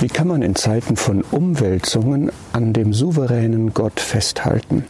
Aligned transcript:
Wie 0.00 0.08
kann 0.08 0.28
man 0.28 0.40
in 0.40 0.54
Zeiten 0.54 0.96
von 0.96 1.20
Umwälzungen 1.20 2.32
an 2.54 2.72
dem 2.72 2.94
souveränen 2.94 3.74
Gott 3.74 4.00
festhalten? 4.00 4.86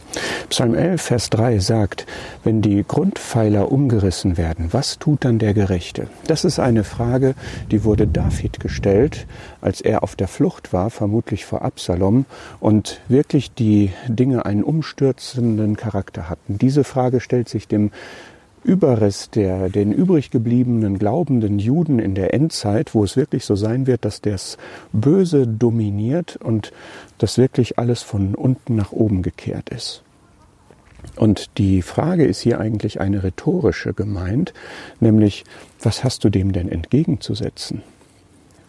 Psalm 0.47 0.73
11, 0.73 1.01
Vers 1.01 1.29
3 1.31 1.59
sagt, 1.59 2.05
wenn 2.45 2.61
die 2.61 2.85
Grundpfeiler 2.87 3.73
umgerissen 3.73 4.37
werden, 4.37 4.69
was 4.71 4.99
tut 4.99 5.25
dann 5.25 5.37
der 5.37 5.53
Gerechte? 5.53 6.07
Das 6.27 6.45
ist 6.45 6.59
eine 6.59 6.85
Frage, 6.85 7.35
die 7.71 7.83
wurde 7.83 8.07
David 8.07 8.61
gestellt, 8.61 9.27
als 9.59 9.81
er 9.81 10.01
auf 10.01 10.15
der 10.15 10.29
Flucht 10.29 10.71
war, 10.71 10.89
vermutlich 10.89 11.43
vor 11.43 11.61
Absalom, 11.61 12.23
und 12.61 13.01
wirklich 13.09 13.53
die 13.53 13.91
Dinge 14.07 14.45
einen 14.45 14.63
umstürzenden 14.63 15.75
Charakter 15.75 16.29
hatten. 16.29 16.57
Diese 16.57 16.85
Frage 16.85 17.19
stellt 17.19 17.49
sich 17.49 17.67
dem 17.67 17.91
Überrest 18.63 19.35
der, 19.35 19.69
den 19.69 19.91
übrig 19.91 20.29
gebliebenen 20.29 20.99
glaubenden 20.99 21.57
Juden 21.57 21.97
in 21.97 22.13
der 22.13 22.33
Endzeit, 22.33 22.93
wo 22.93 23.03
es 23.03 23.17
wirklich 23.17 23.43
so 23.43 23.55
sein 23.55 23.87
wird, 23.87 24.05
dass 24.05 24.21
das 24.21 24.57
Böse 24.93 25.47
dominiert 25.47 26.37
und 26.37 26.71
dass 27.17 27.39
wirklich 27.39 27.79
alles 27.79 28.03
von 28.03 28.35
unten 28.35 28.75
nach 28.75 28.91
oben 28.91 29.23
gekehrt 29.23 29.69
ist. 29.69 30.03
Und 31.15 31.57
die 31.57 31.81
Frage 31.81 32.25
ist 32.25 32.41
hier 32.41 32.59
eigentlich 32.59 33.01
eine 33.01 33.23
rhetorische 33.23 33.93
gemeint, 33.93 34.53
nämlich, 34.99 35.43
was 35.81 36.03
hast 36.03 36.23
du 36.23 36.29
dem 36.29 36.51
denn 36.51 36.69
entgegenzusetzen? 36.69 37.81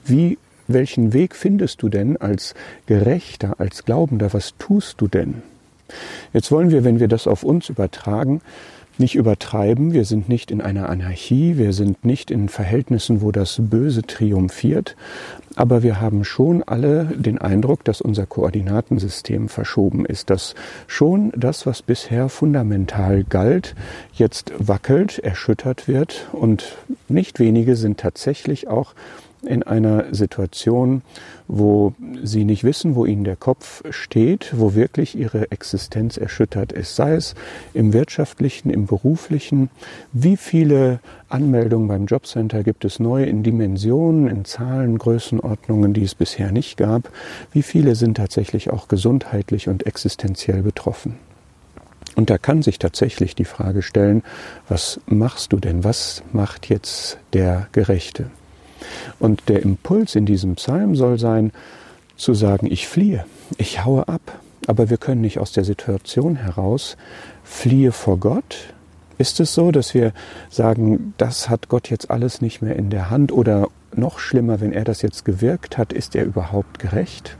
Wie, 0.04 0.38
welchen 0.68 1.12
Weg 1.12 1.36
findest 1.36 1.82
du 1.82 1.90
denn 1.90 2.16
als 2.16 2.54
Gerechter, 2.86 3.60
als 3.60 3.84
Glaubender? 3.84 4.32
Was 4.32 4.54
tust 4.58 5.00
du 5.02 5.08
denn? 5.08 5.42
Jetzt 6.32 6.50
wollen 6.50 6.70
wir, 6.70 6.84
wenn 6.84 7.00
wir 7.00 7.08
das 7.08 7.26
auf 7.26 7.44
uns 7.44 7.68
übertragen, 7.68 8.40
nicht 9.02 9.16
übertreiben. 9.16 9.92
Wir 9.92 10.06
sind 10.06 10.30
nicht 10.30 10.50
in 10.50 10.62
einer 10.62 10.88
Anarchie, 10.88 11.58
wir 11.58 11.74
sind 11.74 12.06
nicht 12.06 12.30
in 12.30 12.48
Verhältnissen, 12.48 13.20
wo 13.20 13.30
das 13.32 13.58
Böse 13.60 14.02
triumphiert, 14.02 14.96
aber 15.56 15.82
wir 15.82 16.00
haben 16.00 16.24
schon 16.24 16.62
alle 16.62 17.04
den 17.04 17.38
Eindruck, 17.38 17.84
dass 17.84 18.00
unser 18.00 18.24
Koordinatensystem 18.24 19.50
verschoben 19.50 20.06
ist, 20.06 20.30
dass 20.30 20.54
schon 20.86 21.32
das, 21.36 21.66
was 21.66 21.82
bisher 21.82 22.30
fundamental 22.30 23.24
galt, 23.24 23.74
jetzt 24.14 24.52
wackelt, 24.58 25.18
erschüttert 25.18 25.88
wird. 25.88 26.28
Und 26.32 26.76
nicht 27.08 27.38
wenige 27.38 27.76
sind 27.76 28.00
tatsächlich 28.00 28.68
auch 28.68 28.94
in 29.44 29.62
einer 29.62 30.14
Situation, 30.14 31.02
wo 31.48 31.94
sie 32.22 32.44
nicht 32.44 32.64
wissen, 32.64 32.94
wo 32.94 33.04
ihnen 33.04 33.24
der 33.24 33.36
Kopf 33.36 33.82
steht, 33.90 34.52
wo 34.56 34.74
wirklich 34.74 35.16
ihre 35.16 35.50
Existenz 35.50 36.16
erschüttert 36.16 36.72
ist, 36.72 36.96
sei 36.96 37.14
es 37.14 37.34
im 37.74 37.92
wirtschaftlichen, 37.92 38.70
im 38.70 38.86
beruflichen. 38.86 39.70
Wie 40.12 40.36
viele 40.36 41.00
Anmeldungen 41.28 41.88
beim 41.88 42.06
Jobcenter 42.06 42.62
gibt 42.62 42.84
es 42.84 43.00
neu 43.00 43.24
in 43.24 43.42
Dimensionen, 43.42 44.28
in 44.28 44.44
Zahlen, 44.44 44.98
Größenordnungen, 44.98 45.92
die 45.92 46.04
es 46.04 46.14
bisher 46.14 46.52
nicht 46.52 46.76
gab? 46.76 47.10
Wie 47.52 47.62
viele 47.62 47.94
sind 47.94 48.16
tatsächlich 48.16 48.70
auch 48.70 48.88
gesundheitlich 48.88 49.68
und 49.68 49.86
existenziell 49.86 50.62
betroffen? 50.62 51.16
Und 52.14 52.30
da 52.30 52.38
kann 52.38 52.62
sich 52.62 52.78
tatsächlich 52.78 53.34
die 53.34 53.44
Frage 53.44 53.82
stellen, 53.82 54.22
was 54.68 55.00
machst 55.06 55.52
du 55.52 55.58
denn? 55.58 55.82
Was 55.82 56.22
macht 56.32 56.68
jetzt 56.68 57.18
der 57.32 57.68
Gerechte? 57.72 58.30
Und 59.18 59.48
der 59.48 59.62
Impuls 59.62 60.14
in 60.14 60.26
diesem 60.26 60.54
Psalm 60.56 60.96
soll 60.96 61.18
sein, 61.18 61.52
zu 62.16 62.34
sagen, 62.34 62.66
ich 62.70 62.88
fliehe, 62.88 63.24
ich 63.58 63.84
haue 63.84 64.08
ab. 64.08 64.40
Aber 64.66 64.90
wir 64.90 64.96
können 64.96 65.20
nicht 65.20 65.38
aus 65.38 65.52
der 65.52 65.64
Situation 65.64 66.36
heraus 66.36 66.96
fliehe 67.42 67.92
vor 67.92 68.18
Gott. 68.18 68.72
Ist 69.18 69.40
es 69.40 69.54
so, 69.54 69.72
dass 69.72 69.92
wir 69.94 70.12
sagen, 70.50 71.14
das 71.18 71.48
hat 71.48 71.68
Gott 71.68 71.90
jetzt 71.90 72.10
alles 72.10 72.40
nicht 72.40 72.62
mehr 72.62 72.76
in 72.76 72.90
der 72.90 73.10
Hand 73.10 73.32
oder 73.32 73.68
noch 73.94 74.18
schlimmer, 74.18 74.60
wenn 74.60 74.72
er 74.72 74.84
das 74.84 75.02
jetzt 75.02 75.24
gewirkt 75.24 75.78
hat, 75.78 75.92
ist 75.92 76.14
er 76.14 76.24
überhaupt 76.24 76.78
gerecht? 76.78 77.36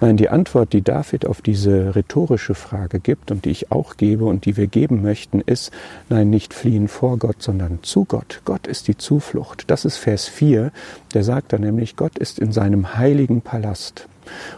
Nein, 0.00 0.16
die 0.16 0.28
Antwort, 0.28 0.72
die 0.72 0.82
David 0.82 1.26
auf 1.26 1.42
diese 1.42 1.94
rhetorische 1.94 2.54
Frage 2.54 3.00
gibt 3.00 3.30
und 3.30 3.44
die 3.44 3.50
ich 3.50 3.70
auch 3.70 3.96
gebe 3.96 4.24
und 4.24 4.44
die 4.44 4.56
wir 4.56 4.66
geben 4.66 5.02
möchten, 5.02 5.40
ist, 5.40 5.72
nein, 6.08 6.30
nicht 6.30 6.54
fliehen 6.54 6.88
vor 6.88 7.18
Gott, 7.18 7.42
sondern 7.42 7.80
zu 7.82 8.04
Gott. 8.04 8.40
Gott 8.44 8.66
ist 8.66 8.88
die 8.88 8.96
Zuflucht. 8.96 9.70
Das 9.70 9.84
ist 9.84 9.96
Vers 9.96 10.26
4, 10.28 10.72
der 11.12 11.24
sagt 11.24 11.52
da 11.52 11.58
nämlich, 11.58 11.96
Gott 11.96 12.18
ist 12.18 12.38
in 12.38 12.52
seinem 12.52 12.96
heiligen 12.96 13.40
Palast. 13.40 14.08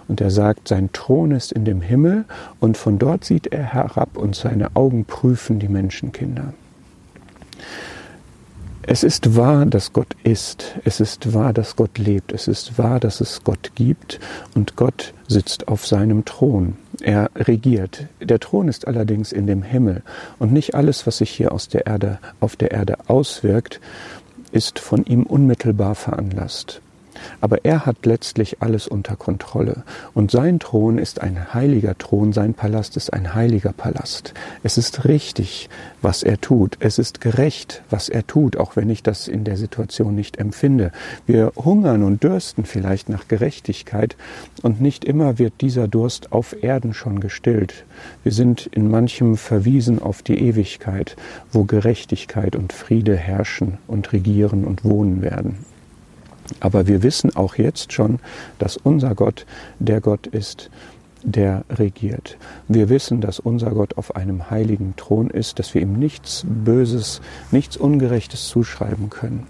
Und 0.09 0.21
er 0.21 0.31
sagt, 0.31 0.69
sein 0.69 0.91
Thron 0.93 1.33
ist 1.33 1.53
in 1.53 1.65
dem 1.65 1.81
Himmel 1.81 2.25
und 2.61 2.77
von 2.77 2.99
dort 2.99 3.25
sieht 3.25 3.49
er 3.49 3.65
herab 3.65 4.17
und 4.17 4.37
seine 4.37 4.77
Augen 4.77 5.05
prüfen 5.05 5.59
die 5.59 5.69
Menschenkinder. 5.69 6.55
Es 8.89 9.03
ist 9.03 9.35
wahr, 9.35 9.67
dass 9.67 9.93
Gott 9.93 10.15
ist. 10.23 10.77
Es 10.85 11.01
ist 11.01 11.35
wahr, 11.35 11.53
dass 11.53 11.75
Gott 11.75 11.99
lebt. 11.99 12.33
Es 12.33 12.47
ist 12.47 12.79
wahr, 12.79 13.01
dass 13.01 13.21
es 13.21 13.43
Gott 13.43 13.73
gibt. 13.75 14.21
Und 14.55 14.77
Gott 14.77 15.13
sitzt 15.27 15.67
auf 15.67 15.85
seinem 15.85 16.25
Thron. 16.25 16.77
Er 17.01 17.29
regiert. 17.35 18.07
Der 18.21 18.39
Thron 18.39 18.69
ist 18.69 18.87
allerdings 18.87 19.33
in 19.33 19.49
dem 19.49 19.65
Himmel. 19.65 20.05
Und 20.39 20.53
nicht 20.53 20.77
alles, 20.77 21.05
was 21.05 21.19
sich 21.19 21.31
hier 21.31 21.51
aus 21.51 21.67
der 21.67 21.87
Erde, 21.87 22.21
auf 22.39 22.55
der 22.55 22.71
Erde 22.71 22.99
auswirkt, 23.09 23.81
ist 24.53 24.79
von 24.79 25.05
ihm 25.05 25.25
unmittelbar 25.25 25.97
veranlasst. 25.97 26.81
Aber 27.41 27.65
er 27.65 27.87
hat 27.87 28.07
letztlich 28.07 28.63
alles 28.63 28.87
unter 28.87 29.17
Kontrolle. 29.17 29.85
Und 30.15 30.31
sein 30.31 30.59
Thron 30.59 30.99
ist 30.99 31.21
ein 31.21 31.55
heiliger 31.55 31.97
Thron, 31.99 32.33
sein 32.33 32.55
Palast 32.55 32.97
ist 32.97 33.13
ein 33.13 33.35
heiliger 33.35 33.73
Palast. 33.73 34.35
Es 34.63 34.79
ist 34.79 35.05
richtig, 35.07 35.69
was 36.03 36.23
er 36.23 36.41
tut. 36.41 36.77
Es 36.81 36.99
ist 36.99 37.21
gerecht, 37.21 37.83
was 37.91 38.09
er 38.09 38.27
tut, 38.27 38.57
auch 38.57 38.77
wenn 38.77 38.91
ich 38.91 39.03
das 39.03 39.29
in 39.29 39.45
der 39.45 39.57
Situation 39.57 40.15
nicht 40.15 40.39
empfinde. 40.39 40.93
Wir 41.27 41.53
hungern 41.57 42.03
und 42.03 42.23
dürsten 42.23 42.65
vielleicht 42.65 43.09
nach 43.09 43.29
Gerechtigkeit 43.29 44.17
und 44.63 44.81
nicht 44.81 45.05
immer 45.05 45.39
wird 45.39 45.55
dieser 45.61 45.89
Durst 45.89 46.33
auf 46.33 46.63
Erden 46.63 46.95
schon 46.95 47.21
gestillt. 47.21 47.85
Wir 48.23 48.33
sind 48.33 48.67
in 48.67 48.91
manchem 48.91 49.37
verwiesen 49.37 50.01
auf 50.01 50.23
die 50.23 50.39
Ewigkeit, 50.39 51.17
wo 51.53 51.65
Gerechtigkeit 51.65 52.57
und 52.57 52.73
Friede 52.73 53.17
herrschen 53.17 53.79
und 53.87 54.13
regieren 54.13 54.65
und 54.65 54.85
wohnen 54.85 55.23
werden. 55.23 55.65
Aber 56.61 56.87
wir 56.87 57.03
wissen 57.03 57.35
auch 57.35 57.57
jetzt 57.57 57.93
schon, 57.93 58.19
dass 58.59 58.77
unser 58.77 59.15
Gott 59.15 59.47
der 59.79 60.01
Gott 60.01 60.27
ist, 60.27 60.71
der 61.27 61.65
regiert. 61.69 62.39
Wir 62.69 62.89
wissen, 62.89 63.21
dass 63.21 63.41
unser 63.41 63.73
Gott 63.73 63.99
auf 63.99 64.15
einem 64.15 64.49
heiligen 64.49 64.95
Thron 64.97 65.29
ist, 65.29 65.59
dass 65.59 65.75
wir 65.75 65.83
ihm 65.83 65.99
nichts 65.99 66.47
Böses, 66.47 67.21
nichts 67.51 67.77
Ungerechtes 67.77 68.47
zuschreiben 68.49 69.11
können. 69.11 69.47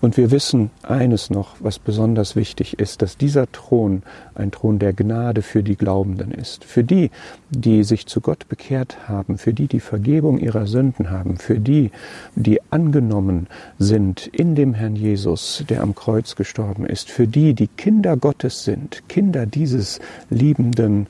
Und 0.00 0.16
wir 0.16 0.32
wissen 0.32 0.70
eines 0.82 1.30
noch, 1.30 1.54
was 1.60 1.78
besonders 1.78 2.34
wichtig 2.34 2.80
ist, 2.80 3.00
dass 3.00 3.16
dieser 3.16 3.50
Thron 3.52 4.02
ein 4.34 4.50
Thron 4.50 4.80
der 4.80 4.92
Gnade 4.92 5.42
für 5.42 5.62
die 5.62 5.76
Glaubenden 5.76 6.32
ist. 6.32 6.64
Für 6.64 6.82
die, 6.82 7.10
die 7.50 7.84
sich 7.84 8.06
zu 8.06 8.20
Gott 8.20 8.48
bekehrt 8.48 9.08
haben, 9.08 9.38
für 9.38 9.54
die, 9.54 9.68
die 9.68 9.80
Vergebung 9.80 10.38
ihrer 10.38 10.66
Sünden 10.66 11.10
haben, 11.10 11.36
für 11.36 11.60
die, 11.60 11.92
die 12.34 12.60
angenommen 12.70 13.46
sind 13.78 14.26
in 14.26 14.56
dem 14.56 14.74
Herrn 14.74 14.96
Jesus, 14.96 15.64
der 15.68 15.82
am 15.82 15.94
Kreuz 15.94 16.34
gestorben 16.34 16.86
ist, 16.86 17.08
für 17.08 17.28
die, 17.28 17.54
die 17.54 17.68
Kinder 17.68 18.16
Gottes 18.16 18.64
sind, 18.64 19.02
Kinder 19.08 19.46
dieses 19.46 20.00
liebenden, 20.28 21.06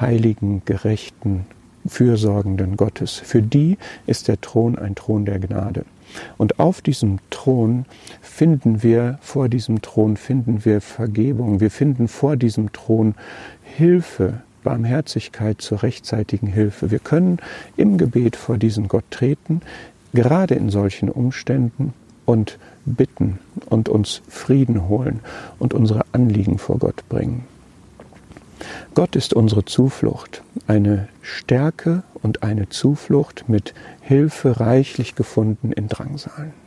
heiligen, 0.00 0.62
gerechten, 0.64 1.46
fürsorgenden 1.86 2.76
Gottes. 2.76 3.14
Für 3.14 3.42
die 3.42 3.78
ist 4.06 4.28
der 4.28 4.40
Thron 4.40 4.76
ein 4.76 4.94
Thron 4.94 5.24
der 5.24 5.38
Gnade. 5.38 5.84
Und 6.38 6.58
auf 6.58 6.80
diesem 6.82 7.18
Thron 7.30 7.84
finden 8.20 8.82
wir, 8.82 9.18
vor 9.20 9.48
diesem 9.48 9.82
Thron 9.82 10.16
finden 10.16 10.64
wir 10.64 10.80
Vergebung. 10.80 11.60
Wir 11.60 11.70
finden 11.70 12.08
vor 12.08 12.36
diesem 12.36 12.72
Thron 12.72 13.14
Hilfe, 13.62 14.40
Barmherzigkeit 14.62 15.60
zur 15.60 15.82
rechtzeitigen 15.82 16.46
Hilfe. 16.46 16.90
Wir 16.90 16.98
können 16.98 17.38
im 17.76 17.98
Gebet 17.98 18.36
vor 18.36 18.58
diesen 18.58 18.88
Gott 18.88 19.04
treten, 19.10 19.60
gerade 20.12 20.54
in 20.54 20.70
solchen 20.70 21.08
Umständen 21.08 21.92
und 22.24 22.58
bitten 22.84 23.38
und 23.66 23.88
uns 23.88 24.22
Frieden 24.28 24.88
holen 24.88 25.20
und 25.58 25.74
unsere 25.74 26.04
Anliegen 26.12 26.58
vor 26.58 26.78
Gott 26.78 27.08
bringen. 27.08 27.44
Gott 28.94 29.16
ist 29.16 29.34
unsere 29.34 29.64
Zuflucht, 29.64 30.42
eine 30.66 31.08
Stärke 31.22 32.02
und 32.22 32.42
eine 32.42 32.68
Zuflucht 32.68 33.48
mit 33.48 33.74
Hilfe 34.00 34.60
reichlich 34.60 35.14
gefunden 35.14 35.72
in 35.72 35.88
Drangsalen. 35.88 36.65